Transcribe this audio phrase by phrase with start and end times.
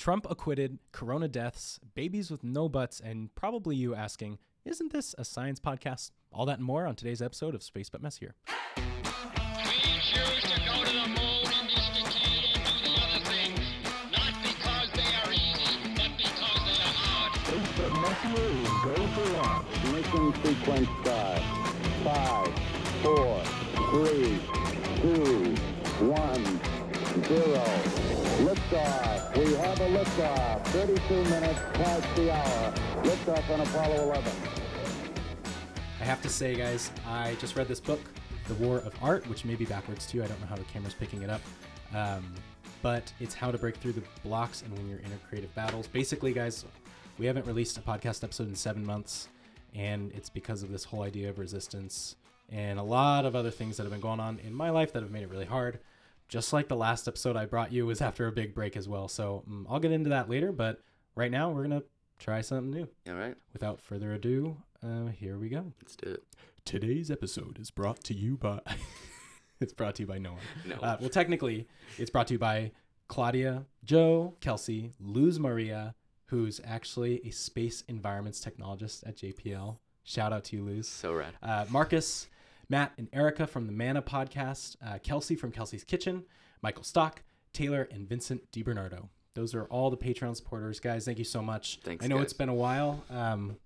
[0.00, 5.26] Trump acquitted, corona deaths, babies with no butts, and probably you asking, isn't this a
[5.26, 6.12] science podcast?
[6.32, 8.34] All that and more on today's episode of Space But Messier.
[8.78, 8.82] We
[10.00, 13.60] choose to go to the moon in this decade and do the other things,
[14.10, 17.36] not because they are easy, but because they are hard.
[18.82, 19.68] Go for launch.
[19.84, 21.42] Ignition sequence start.
[22.02, 22.52] Five,
[23.02, 23.44] four,
[23.92, 24.40] three,
[24.96, 25.52] two,
[26.08, 26.44] one,
[27.28, 27.68] zero.
[28.48, 29.09] Liftoff.
[29.80, 30.62] A liftoff.
[30.66, 32.72] 32 minutes past the hour.
[33.02, 34.32] Liftoff on Apollo 11.
[35.98, 37.98] I have to say, guys, I just read this book,
[38.46, 40.22] The War of Art, which may be backwards too.
[40.22, 41.40] I don't know how the camera's picking it up.
[41.94, 42.30] Um,
[42.82, 45.86] but it's how to break through the blocks and win your inner creative battles.
[45.86, 46.66] Basically, guys,
[47.16, 49.28] we haven't released a podcast episode in seven months,
[49.74, 52.16] and it's because of this whole idea of resistance
[52.50, 55.02] and a lot of other things that have been going on in my life that
[55.02, 55.78] have made it really hard.
[56.30, 59.08] Just like the last episode I brought you was after a big break as well.
[59.08, 60.80] So um, I'll get into that later, but
[61.16, 61.84] right now we're going to
[62.20, 62.88] try something new.
[63.08, 65.72] All right, Without further ado, uh, here we go.
[65.82, 66.22] let's do it.
[66.64, 68.60] Today's episode is brought to you by.
[69.60, 70.40] it's brought to you by no one.
[70.66, 70.76] No.
[70.76, 71.66] Uh, well, technically,
[71.98, 72.70] it's brought to you by
[73.08, 79.78] Claudia, Joe, Kelsey, Luz Maria, who's actually a space environments technologist at JPL.
[80.04, 80.86] Shout out to you, Luz.
[80.88, 81.34] So rad.
[81.42, 82.28] Uh, Marcus,
[82.70, 86.24] Matt, and Erica from the Mana podcast, uh, Kelsey from Kelsey's Kitchen,
[86.62, 89.08] Michael Stock, Taylor, and Vincent DiBernardo.
[89.34, 91.04] Those are all the Patreon supporters, guys.
[91.04, 91.80] Thank you so much.
[91.82, 92.24] Thanks, I know guys.
[92.24, 93.56] it's been a while, um,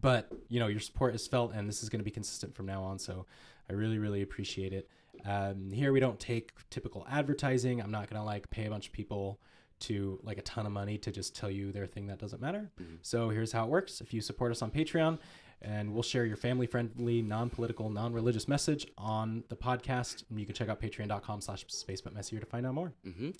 [0.00, 2.66] but you know your support is felt, and this is going to be consistent from
[2.66, 2.98] now on.
[2.98, 3.26] So
[3.70, 4.88] I really, really appreciate it.
[5.26, 7.80] Um, here we don't take typical advertising.
[7.80, 9.40] I'm not going to like pay a bunch of people
[9.80, 12.70] to like a ton of money to just tell you their thing that doesn't matter.
[13.02, 14.00] So here's how it works.
[14.00, 15.18] If you support us on Patreon,
[15.62, 20.24] and we'll share your family-friendly, non-political, non-religious message on the podcast.
[20.28, 22.92] And you can check out patreon.com slash spacebutmessier to find out more.
[23.06, 23.30] Mm-hmm.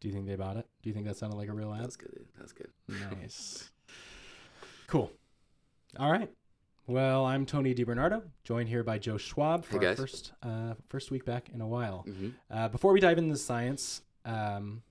[0.00, 0.66] Do you think they bought it?
[0.82, 1.84] Do you think that sounded like a real ad?
[1.84, 2.26] That's good.
[2.38, 2.68] That's good.
[2.88, 3.70] Nice.
[4.86, 5.10] cool.
[5.98, 6.30] All right.
[6.88, 11.10] Well, I'm Tony DiBernardo, joined here by Joe Schwab for Hey, our first uh, first
[11.10, 12.04] week back in a while.
[12.06, 12.28] Mm-hmm.
[12.48, 14.82] Uh, before we dive into the science, um,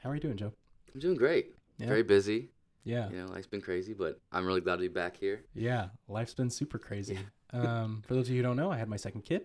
[0.00, 0.52] how are you doing, Joe?
[0.92, 1.54] I'm doing great.
[1.78, 1.86] Yeah.
[1.86, 2.48] Very busy.
[2.86, 3.10] Yeah.
[3.10, 5.44] You know, life's been crazy, but I'm really glad to be back here.
[5.54, 7.18] Yeah, life's been super crazy.
[7.52, 9.42] um, for those of you who don't know, I had my second kid,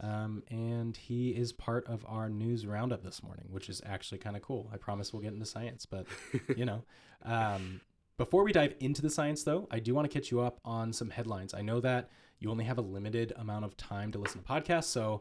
[0.00, 4.34] um, and he is part of our news roundup this morning, which is actually kind
[4.34, 4.70] of cool.
[4.72, 6.06] I promise we'll get into science, but
[6.56, 6.82] you know,
[7.22, 7.82] um,
[8.16, 10.94] before we dive into the science, though, I do want to catch you up on
[10.94, 11.52] some headlines.
[11.52, 12.08] I know that
[12.38, 15.20] you only have a limited amount of time to listen to podcasts, so.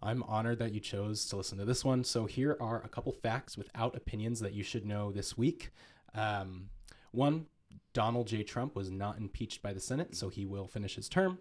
[0.00, 2.04] I'm honored that you chose to listen to this one.
[2.04, 5.72] So, here are a couple facts without opinions that you should know this week.
[6.14, 6.68] Um,
[7.12, 7.46] one,
[7.92, 8.42] Donald J.
[8.42, 11.38] Trump was not impeached by the Senate, so he will finish his term.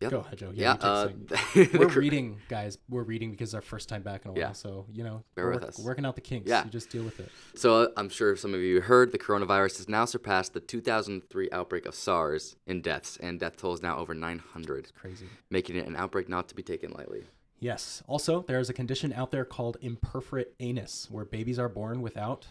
[0.00, 0.10] Yep.
[0.12, 0.50] Go ahead, Joe.
[0.54, 0.72] Yeah.
[0.76, 1.78] take uh, a the second.
[1.78, 2.78] we're reading, guys.
[2.88, 4.40] We're reading because it's our first time back in a while.
[4.40, 4.52] Yeah.
[4.52, 5.78] So you know, Bear we're with work- us.
[5.78, 6.48] working out the kinks.
[6.48, 6.64] Yeah.
[6.64, 7.30] You just deal with it.
[7.54, 11.50] So uh, I'm sure some of you heard the coronavirus has now surpassed the 2003
[11.52, 15.26] outbreak of SARS in deaths, and death toll is now over 900, Crazy.
[15.50, 17.24] making it an outbreak not to be taken lightly.
[17.58, 18.02] Yes.
[18.06, 22.46] Also, there is a condition out there called imperforate anus, where babies are born without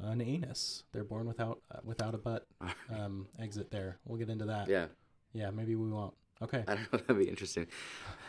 [0.00, 0.84] an anus.
[0.92, 2.46] They're born without uh, without a butt
[2.94, 3.70] um, exit.
[3.70, 3.98] There.
[4.04, 4.68] We'll get into that.
[4.68, 4.86] Yeah.
[5.32, 5.50] Yeah.
[5.50, 6.14] Maybe we won't.
[6.42, 6.64] Okay.
[6.68, 6.98] I don't know.
[7.06, 7.66] That'd be interesting.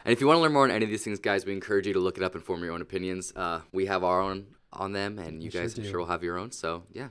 [0.05, 1.87] And if you want to learn more on any of these things, guys, we encourage
[1.87, 3.33] you to look it up and form your own opinions.
[3.35, 6.07] Uh, we have our own on them, and you We sure guys, I'm sure, will
[6.07, 6.51] have your own.
[6.51, 7.09] So, yeah.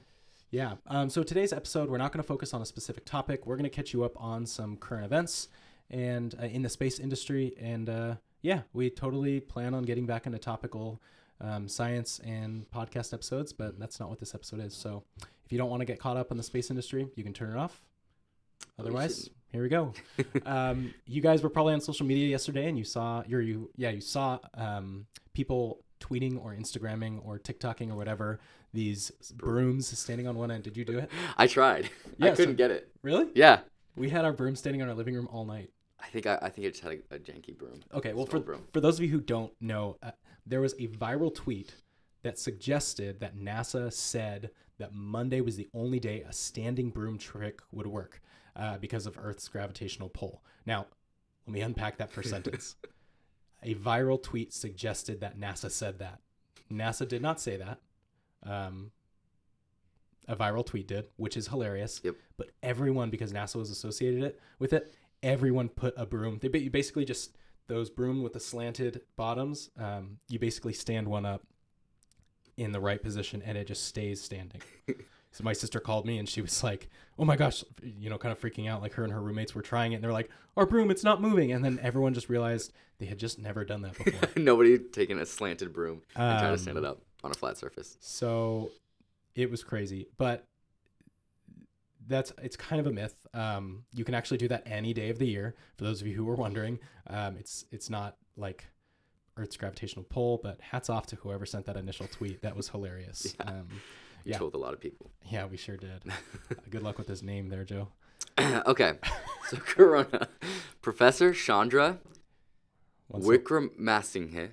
[0.50, 0.74] Yeah.
[0.86, 3.46] Um, so today's episode, we're not going to focus on a specific topic.
[3.46, 5.48] We're going to catch you up on some current events
[5.90, 7.54] and uh, in the space industry.
[7.60, 11.00] And uh, yeah, we totally plan on getting back into topical
[11.40, 14.74] um, science and podcast episodes, but that's not what this episode is.
[14.74, 15.02] So
[15.44, 17.50] if you don't want to get caught up in the space industry, you can turn
[17.50, 17.82] it off.
[18.78, 19.92] Otherwise, here we go.
[20.46, 23.90] um, you guys were probably on social media yesterday, and you saw your you yeah
[23.90, 28.38] you saw um, people tweeting or Instagramming or TikToking or whatever
[28.72, 30.64] these brooms standing on one end.
[30.64, 31.10] Did you do it?
[31.36, 31.90] I tried.
[32.18, 32.90] Yeah, I couldn't so- get it.
[33.02, 33.28] Really?
[33.34, 33.60] Yeah.
[33.94, 35.70] We had our broom standing on our living room all night.
[36.00, 37.80] I think I, I think I just had a, a janky broom.
[37.92, 38.62] Okay, well, for, broom.
[38.72, 40.12] for those of you who don't know, uh,
[40.46, 41.74] there was a viral tweet
[42.22, 47.60] that suggested that NASA said that Monday was the only day a standing broom trick
[47.72, 48.20] would work
[48.54, 50.42] uh, because of Earth's gravitational pull.
[50.64, 50.86] Now,
[51.46, 52.76] let me unpack that first sentence.
[53.62, 56.20] A viral tweet suggested that NASA said that.
[56.70, 57.80] NASA did not say that.
[58.44, 58.92] Um,
[60.28, 62.00] a viral tweet did, which is hilarious.
[62.04, 62.14] Yep.
[62.36, 66.38] But everyone, because NASA was associated it with it, everyone put a broom.
[66.40, 67.36] They basically just
[67.68, 69.70] those broom with the slanted bottoms.
[69.78, 71.42] Um, you basically stand one up
[72.56, 74.62] in the right position, and it just stays standing.
[75.32, 78.32] so my sister called me, and she was like, "Oh my gosh," you know, kind
[78.32, 78.80] of freaking out.
[78.82, 81.20] Like her and her roommates were trying it, and they're like, "Our broom, it's not
[81.20, 84.28] moving." And then everyone just realized they had just never done that before.
[84.42, 87.02] Nobody taking a slanted broom and trying to stand Um, it up.
[87.24, 87.96] on a flat surface.
[88.00, 88.70] So
[89.34, 90.46] it was crazy, but
[92.06, 93.14] that's it's kind of a myth.
[93.34, 95.54] Um, you can actually do that any day of the year.
[95.76, 98.64] For those of you who were wondering, um, it's it's not like
[99.36, 102.42] Earth's gravitational pull, but hats off to whoever sent that initial tweet.
[102.42, 103.34] That was hilarious.
[103.40, 103.46] Yeah.
[103.50, 103.68] Um,
[104.24, 104.38] You Yeah.
[104.38, 105.10] trolled a lot of people.
[105.30, 106.02] yeah, we sure did.
[106.08, 107.88] Uh, good luck with his name there, Joe.
[108.66, 108.94] okay,
[109.48, 110.28] so Corona.
[110.82, 111.98] Professor Chandra
[113.20, 114.50] sec.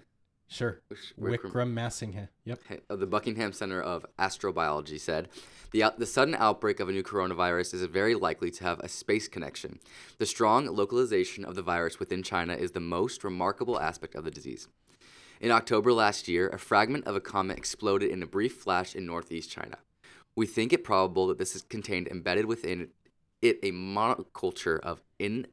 [0.53, 0.81] Sure.
[1.19, 2.27] Wickram- Wickramasinghe.
[2.45, 2.59] Yep.
[2.88, 5.29] of the Buckingham Center of Astrobiology said
[5.71, 9.27] the, the sudden outbreak of a new coronavirus is very likely to have a space
[9.27, 9.79] connection.
[10.19, 14.31] The strong localization of the virus within China is the most remarkable aspect of the
[14.31, 14.67] disease.
[15.41, 19.07] In October last year, a fragment of a comet exploded in a brief flash in
[19.07, 19.79] northeast China.
[20.35, 22.89] We think it probable that this is contained embedded within
[23.41, 25.47] it a monoculture of in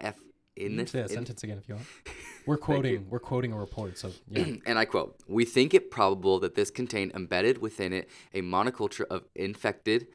[0.00, 0.16] F
[0.56, 1.86] in, You can say that in- sentence again if you want.
[2.46, 3.06] We're quoting.
[3.08, 3.98] We're quoting a report.
[3.98, 4.44] So yeah.
[4.66, 9.04] and I quote, We think it probable that this contained embedded within it a monoculture
[9.10, 10.08] of infected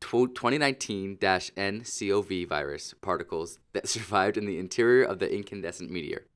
[0.00, 6.26] 2019 nCoV virus particles that survived in the interior of the incandescent meteor.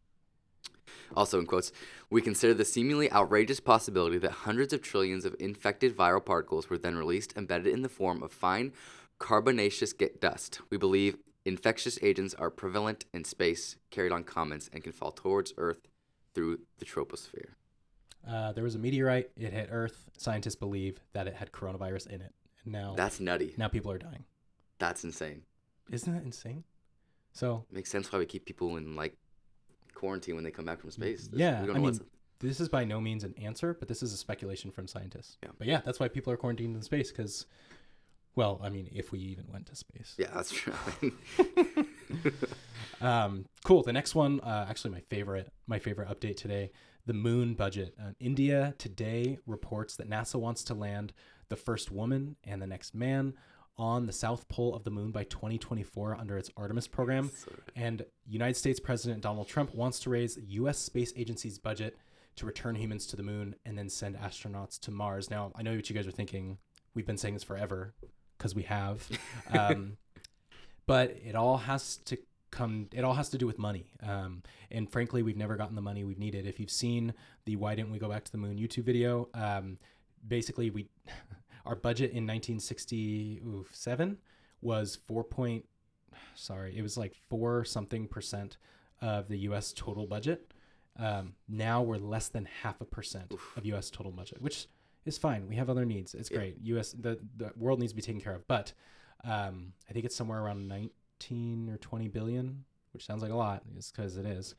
[1.14, 1.72] Also, in quotes,
[2.10, 6.78] we consider the seemingly outrageous possibility that hundreds of trillions of infected viral particles were
[6.78, 8.72] then released embedded in the form of fine
[9.18, 10.60] carbonaceous dust.
[10.70, 15.52] We believe infectious agents are prevalent in space, carried on comets, and can fall towards
[15.56, 15.88] Earth
[16.34, 17.50] through the troposphere.
[18.28, 19.30] Uh, there was a meteorite.
[19.36, 20.10] It hit Earth.
[20.16, 22.34] Scientists believe that it had coronavirus in it.
[22.64, 23.54] And now, That's nutty.
[23.56, 24.24] now people are dying.
[24.78, 25.42] That's insane.
[25.90, 26.64] Isn't that insane?
[27.32, 29.16] So Makes sense why we keep people in like
[29.94, 31.28] quarantine when they come back from space.
[31.28, 31.98] There's- yeah, I mean,
[32.40, 35.38] this is by no means an answer, but this is a speculation from scientists.
[35.42, 35.50] Yeah.
[35.58, 37.46] But yeah, that's why people are quarantined in space because,
[38.38, 40.14] well, I mean, if we even went to space.
[40.16, 40.72] yeah, that's true.
[43.00, 43.84] Um, cool.
[43.84, 46.72] The next one, uh, actually, my favorite, my favorite update today,
[47.06, 47.94] the moon budget.
[48.00, 51.12] Uh, India today reports that NASA wants to land
[51.48, 53.34] the first woman and the next man
[53.76, 57.30] on the south pole of the moon by 2024 under its Artemis program.
[57.76, 60.78] And United States President Donald Trump wants to raise the U.S.
[60.78, 61.96] Space Agency's budget
[62.34, 65.30] to return humans to the moon and then send astronauts to Mars.
[65.30, 66.58] Now, I know what you guys are thinking.
[66.94, 67.94] We've been saying this forever
[68.38, 69.06] because we have.
[69.50, 69.96] Um,
[70.86, 72.18] but it all has to
[72.50, 73.86] come it all has to do with money.
[74.02, 76.46] Um, and frankly we've never gotten the money we've needed.
[76.46, 77.14] If you've seen
[77.44, 79.78] the why didn't we go back to the moon youtube video um,
[80.26, 80.88] basically we
[81.66, 84.18] our budget in 1967
[84.60, 85.64] was 4 point
[86.34, 88.56] sorry it was like 4 something percent
[89.00, 90.52] of the us total budget.
[90.98, 94.66] Um, now we're less than half a percent of us total budget which
[95.08, 96.38] is fine we have other needs it's Yeah.
[96.38, 98.72] great us the, the world needs to be taken care of but
[99.24, 103.64] um, I think it's somewhere around 19 or 20 billion, which sounds like a lot,
[103.76, 104.54] is because it is.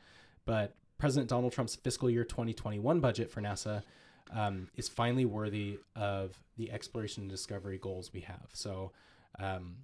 [0.45, 3.83] But President Donald Trump's fiscal year 2021 budget for NASA
[4.31, 8.49] um, is finally worthy of the exploration and discovery goals we have.
[8.51, 8.91] So,
[9.39, 9.77] um,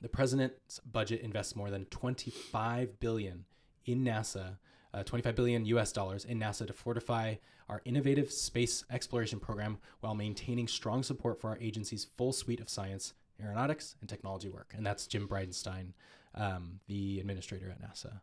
[0.00, 3.44] the president's budget invests more than 25 billion
[3.86, 4.58] in NASA,
[4.96, 7.34] uh, 25 billion US dollars in NASA to fortify
[7.68, 12.68] our innovative space exploration program while maintaining strong support for our agency's full suite of
[12.68, 13.12] science,
[13.42, 14.72] aeronautics, and technology work.
[14.76, 15.92] And that's Jim Bridenstine,
[16.34, 18.20] um, the administrator at NASA.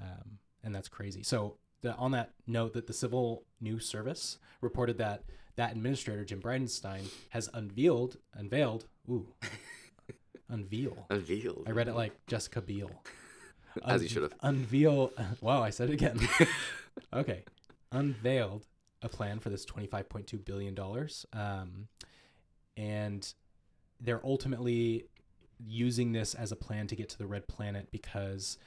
[0.00, 1.22] Um, and that's crazy.
[1.22, 5.24] So, the, on that note, that the Civil News Service reported that
[5.56, 9.28] that administrator, Jim Bridenstine, has unveiled, unveiled, ooh,
[10.48, 11.06] unveil.
[11.10, 11.64] Unveiled.
[11.66, 12.90] I read it like Jessica Biel.
[13.84, 14.34] As you should have.
[14.42, 15.12] Unveil.
[15.40, 16.18] Wow, I said it again.
[17.12, 17.44] okay.
[17.92, 18.66] Unveiled
[19.02, 20.78] a plan for this $25.2 billion.
[21.32, 21.88] Um,
[22.76, 23.32] and
[24.00, 25.06] they're ultimately
[25.58, 28.58] using this as a plan to get to the red planet because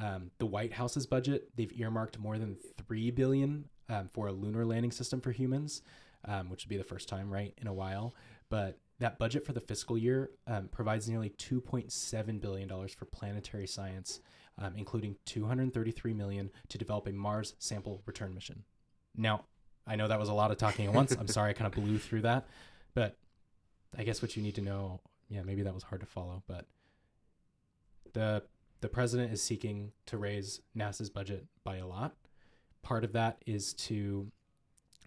[0.00, 4.64] um, the White House's budget, they've earmarked more than 3 billion um, for a lunar
[4.64, 5.82] landing system for humans,
[6.24, 8.14] um, which would be the first time, right, in a while.
[8.48, 14.20] But that budget for the fiscal year um, provides nearly $2.7 billion for planetary science,
[14.58, 18.64] um, including 233 million to develop a Mars sample return mission.
[19.16, 19.44] Now,
[19.86, 21.12] I know that was a lot of talking at once.
[21.18, 22.46] I'm sorry I kind of blew through that,
[22.94, 23.16] but
[23.96, 26.66] I guess what you need to know, yeah, maybe that was hard to follow, but
[28.12, 28.42] the
[28.80, 32.16] the president is seeking to raise NASA's budget by a lot.
[32.82, 34.26] Part of that is to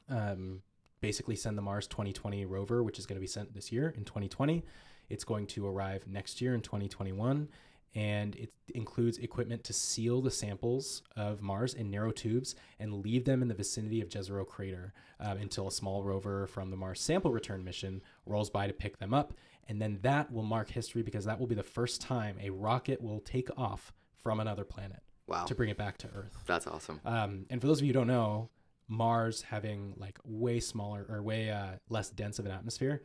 [0.10, 0.62] um,
[1.02, 4.06] basically send the Mars 2020 rover, which is going to be sent this year in
[4.06, 4.64] 2020.
[5.10, 7.50] It's going to arrive next year in 2021,
[7.96, 13.24] and it includes equipment to seal the samples of Mars in narrow tubes and leave
[13.26, 17.00] them in the vicinity of Jezero crater um, until a small rover from the Mars
[17.00, 19.34] sample return mission rolls by to pick them up.
[19.68, 23.02] And then that will mark history because that will be the first time a rocket
[23.02, 25.46] will take off from another planet Wow.
[25.46, 26.38] to bring it back to Earth.
[26.46, 27.00] That's awesome.
[27.04, 28.50] Um, and for those of you who don't know,
[28.88, 33.02] Mars having like way smaller or way uh, less dense of an atmosphere,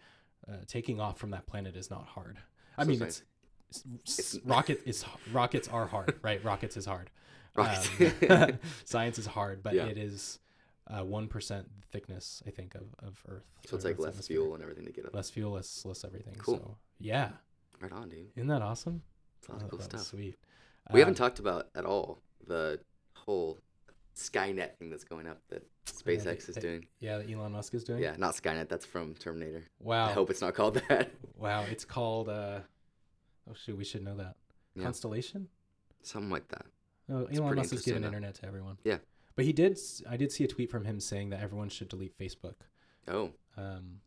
[0.46, 2.38] uh, taking off from that planet is not hard.
[2.76, 3.22] I So mean, it's,
[4.44, 6.42] rocket is rockets are hard, right?
[6.44, 7.10] Rockets is hard.
[7.56, 7.90] Rockets.
[8.28, 9.86] Um, science is hard, but Yeah.
[9.86, 10.38] it is
[10.88, 11.28] uh, one
[11.92, 13.44] thickness, I think, of, of Earth.
[13.66, 14.36] so it's like Earth's less atmosphere.
[14.36, 15.14] fuel and everything to get up.
[15.14, 16.34] less fuel, less less everything.
[16.38, 16.56] Cool.
[16.58, 17.30] So yeah,
[17.80, 18.28] Right on, dude.
[18.36, 19.02] isn't that awesome?
[19.38, 20.02] It's a lot Oh, of cool stuff.
[20.02, 20.36] Sweet.
[20.92, 22.80] We Um, haven't talked about at all the
[23.14, 23.58] whole
[24.16, 26.86] Skynet thing that's going up that SpaceX is the- doing.
[26.98, 28.02] Yeah, that Elon Musk is doing.
[28.02, 28.68] Yeah, not Skynet.
[28.68, 29.64] That's from Terminator.
[29.80, 30.06] Wow.
[30.08, 31.10] I hope it's not called that.
[31.36, 31.62] Wow.
[31.70, 32.28] It's called.
[32.28, 32.60] uh
[33.50, 34.36] Oh shoot, we should know that.
[34.74, 34.84] Yeah.
[34.84, 35.48] Constellation.
[36.02, 36.66] Something like that.
[37.08, 38.78] No, It's Elon Musk is giving internet to everyone.
[38.84, 38.98] Yeah.
[39.36, 39.78] But he did.
[40.08, 42.54] I did see a tweet from him saying that everyone should delete Facebook.
[43.08, 44.00] Oh, um,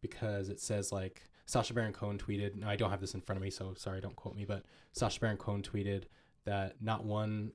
[0.00, 2.56] because it says like Sacha Baron Cohen tweeted.
[2.56, 4.44] Now I don't have this in front of me, so sorry, don't quote me.
[4.44, 6.04] But Sacha Baron Cohen tweeted
[6.44, 7.52] that not one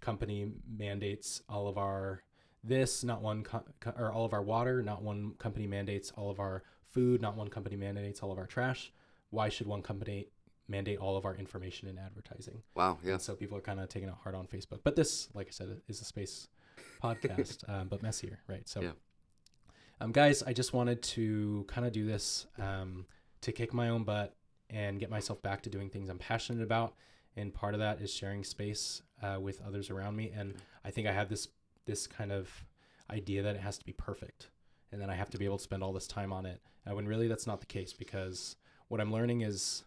[0.00, 2.22] company mandates all of our
[2.64, 3.64] this, not one co-
[3.96, 7.48] or all of our water, not one company mandates all of our food, not one
[7.48, 8.92] company mandates all of our trash.
[9.30, 10.28] Why should one company
[10.68, 12.62] mandate all of our information and advertising?
[12.74, 12.98] wow.
[13.02, 13.12] Yeah.
[13.14, 14.80] And so people are kind of taking it hard on Facebook.
[14.84, 16.48] But this, like I said, is a space
[17.02, 18.68] podcast, um, but messier, right?
[18.68, 18.92] So, Yeah.
[20.00, 23.06] um, guys, I just wanted to kind of do this um,
[23.42, 24.34] to kick my own butt
[24.70, 26.94] and get myself back to doing things I'm passionate about.
[27.36, 30.32] And part of that is sharing space uh, with others around me.
[30.36, 31.48] And I think I have this
[31.86, 32.50] this kind of
[33.10, 34.50] idea that it has to be perfect,
[34.92, 36.60] and then I have to be able to spend all this time on it.
[36.86, 38.56] Uh, when really that's not the case, because
[38.88, 39.84] what I'm learning is,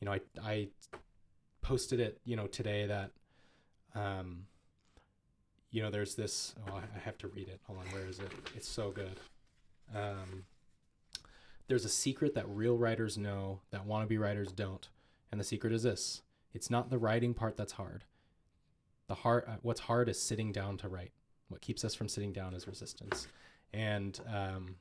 [0.00, 0.68] you know, I I
[1.62, 3.10] posted it, you know, today that,
[3.94, 4.46] um,
[5.70, 6.54] you know, there's this.
[6.68, 7.60] Oh, I have to read it.
[7.66, 8.32] Hold on, where is it?
[8.56, 9.20] It's so good.
[9.94, 10.44] Um,
[11.68, 14.88] there's a secret that real writers know that wannabe writers don't,
[15.30, 18.04] and the secret is this: it's not the writing part that's hard.
[19.06, 21.12] The hard, uh, what's hard is sitting down to write.
[21.48, 23.28] What keeps us from sitting down is resistance,
[23.72, 24.76] and um,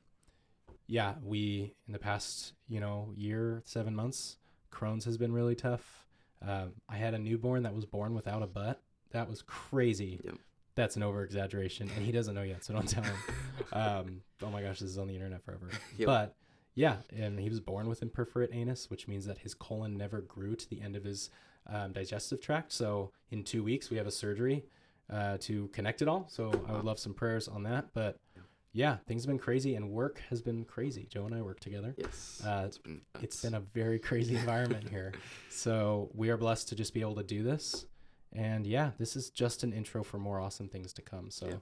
[0.88, 4.38] yeah, we in the past, you know, year seven months,
[4.72, 6.06] Crohn's has been really tough.
[6.46, 8.82] Um, I had a newborn that was born without a butt.
[9.12, 10.20] That was crazy.
[10.24, 10.36] Yep.
[10.76, 13.18] That's an over exaggeration, and he doesn't know yet, so don't tell him.
[13.74, 15.70] um, oh my gosh, this is on the internet forever.
[15.98, 16.06] Yep.
[16.06, 16.36] But
[16.76, 20.56] yeah, and he was born with imperforate anus, which means that his colon never grew
[20.56, 21.30] to the end of his
[21.68, 22.72] um, digestive tract.
[22.72, 24.64] So in two weeks, we have a surgery
[25.12, 26.26] uh, to connect it all.
[26.30, 27.88] So I would love some prayers on that.
[27.94, 28.18] But
[28.80, 31.06] yeah, things have been crazy, and work has been crazy.
[31.10, 31.94] Joe and I work together.
[31.98, 32.42] Yes.
[32.46, 33.02] Uh, it's been.
[33.22, 35.12] It's been a very crazy environment here.
[35.50, 37.88] So we are blessed to just be able to do this.
[38.32, 41.30] And yeah, this is just an intro for more awesome things to come.
[41.30, 41.60] So,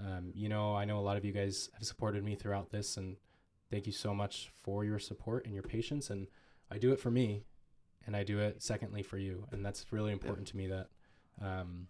[0.00, 2.96] um, you know, I know a lot of you guys have supported me throughout this,
[2.96, 3.16] and
[3.70, 6.08] thank you so much for your support and your patience.
[6.08, 6.28] And
[6.70, 7.42] I do it for me,
[8.06, 9.46] and I do it secondly for you.
[9.52, 10.88] And that's really important to me that
[11.42, 11.88] um,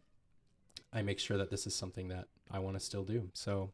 [0.93, 3.31] I make sure that this is something that I want to still do.
[3.35, 3.71] So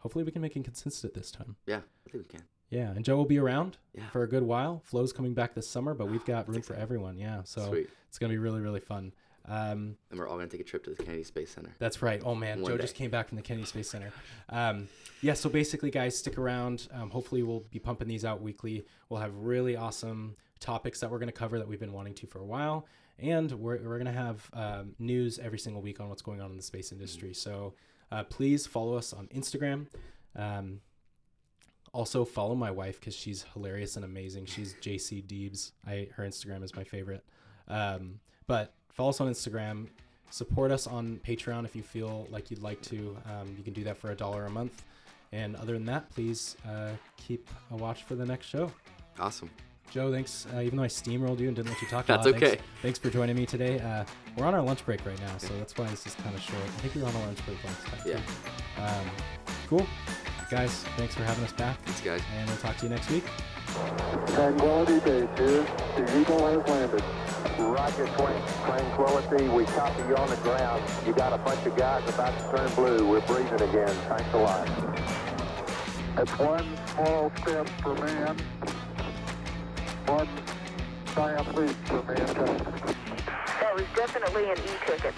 [0.00, 1.56] hopefully we can make it consistent this time.
[1.66, 2.42] Yeah, I think we can.
[2.70, 4.08] Yeah, and Joe will be around Yeah.
[4.10, 4.82] for a good while.
[4.84, 7.16] Flo's coming back this summer, but we've got room for everyone.
[7.18, 7.88] Yeah, so Sweet.
[8.08, 9.12] it's gonna be really really fun.
[9.46, 11.74] Um, And we're all gonna take a trip to the Kennedy Space Center.
[11.78, 12.22] that's right.
[12.24, 12.82] Oh man, One Joe day.
[12.82, 14.12] just came back from the Kennedy Space Center.
[14.50, 14.88] Um,
[15.22, 16.88] yeah, so basically, guys, stick around.
[16.92, 18.84] Um, hopefully, we'll be pumping these out weekly.
[19.08, 22.38] We'll have really awesome topics that we're gonna cover that we've been wanting to for
[22.38, 22.86] a while,
[23.18, 26.56] and we're we're gonna have um, news every single week on what's going on in
[26.56, 27.32] the space industry.
[27.34, 27.74] So
[28.12, 29.86] uh, please follow us on Instagram.
[30.36, 30.80] Um,
[31.92, 34.46] also follow my wife because she's hilarious and amazing.
[34.46, 35.72] She's JC Deebs.
[35.86, 37.24] I her Instagram is my favorite.
[37.68, 39.88] Um, but follow us on Instagram.
[40.30, 43.16] Support us on Patreon if you feel like you'd like to.
[43.26, 44.84] Um, you can do that for a dollar a month.
[45.32, 48.72] And other than that, please uh, keep a watch for the next show.
[49.18, 49.50] Awesome.
[49.90, 50.46] Joe, thanks.
[50.54, 52.46] Uh, even though I steamrolled you and didn't let you talk, a That's lot, thanks-
[52.54, 52.60] okay.
[52.82, 53.80] Thanks, for joining me today.
[53.80, 54.04] Uh,
[54.36, 56.62] we're on our lunch break right now, so that's why this is kind of short.
[56.62, 58.00] I think we were on a lunch break last time.
[58.06, 58.84] Yeah.
[58.86, 59.10] Um,
[59.68, 59.86] cool,
[60.48, 60.84] guys.
[60.96, 62.22] Thanks for having us back, Thanks, guys.
[62.38, 63.24] and we'll talk to you next week.
[64.28, 65.66] Tranquility Base here.
[65.96, 67.02] The Eagle has landed.
[67.58, 69.48] Roger, Tran- Tranquility.
[69.48, 70.82] We copy you on the ground.
[71.06, 73.08] You got a bunch of guys about to turn blue.
[73.08, 73.94] We're breathing again.
[74.08, 74.66] Thanks a lot.
[76.16, 78.74] That's one small step for man, one
[81.20, 81.44] That
[83.74, 85.14] was definitely an e-ticket.